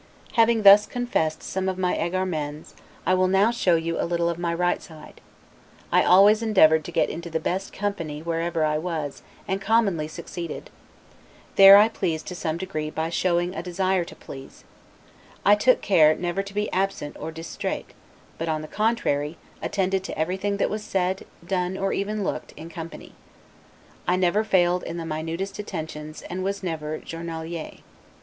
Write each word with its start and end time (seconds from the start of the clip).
Having 0.33 0.63
thus 0.63 0.87
confessed 0.87 1.43
some 1.43 1.69
of 1.69 1.77
my 1.77 1.95
'egaremens', 1.95 2.73
I 3.05 3.13
will 3.13 3.27
now 3.27 3.51
show 3.51 3.75
you 3.75 4.01
a 4.01 4.09
little 4.09 4.29
of 4.29 4.39
my 4.39 4.51
right 4.51 4.81
side. 4.81 5.21
I 5.91 6.01
always 6.03 6.41
endeavored 6.41 6.83
to 6.85 6.91
get 6.91 7.11
into 7.11 7.29
the 7.29 7.39
best 7.39 7.71
company 7.71 8.19
wherever 8.19 8.65
I 8.65 8.79
was, 8.79 9.21
and 9.47 9.61
commonly 9.61 10.07
succeeded. 10.07 10.71
There 11.55 11.77
I 11.77 11.87
pleased 11.87 12.25
to 12.29 12.35
some 12.35 12.57
degree 12.57 12.89
by 12.89 13.09
showing 13.11 13.53
a 13.53 13.61
desire 13.61 14.03
to 14.05 14.15
please. 14.15 14.63
I 15.45 15.53
took 15.53 15.81
care 15.81 16.15
never 16.15 16.41
to 16.41 16.53
be 16.55 16.73
absent 16.73 17.15
or 17.19 17.31
'distrait'; 17.31 17.93
but 18.39 18.49
on 18.49 18.63
the 18.63 18.67
contrary, 18.67 19.37
attended 19.61 20.03
to 20.05 20.17
everything 20.17 20.57
that 20.57 20.71
was 20.71 20.81
said, 20.83 21.27
done, 21.45 21.77
or 21.77 21.93
even 21.93 22.23
looked, 22.23 22.53
in 22.53 22.69
company; 22.69 23.13
I 24.07 24.15
never 24.15 24.43
failed 24.43 24.81
in 24.81 24.97
the 24.97 25.05
minutest 25.05 25.59
attentions 25.59 26.23
and 26.23 26.43
was 26.43 26.63
never 26.63 26.97
'journalier'. 26.97 27.81